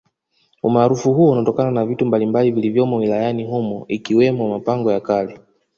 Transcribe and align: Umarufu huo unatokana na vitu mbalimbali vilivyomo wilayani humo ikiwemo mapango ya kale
Umarufu 0.63 1.13
huo 1.13 1.31
unatokana 1.31 1.71
na 1.71 1.85
vitu 1.85 2.05
mbalimbali 2.05 2.51
vilivyomo 2.51 2.97
wilayani 2.97 3.43
humo 3.45 3.85
ikiwemo 3.87 4.49
mapango 4.49 4.91
ya 4.91 4.99
kale 4.99 5.39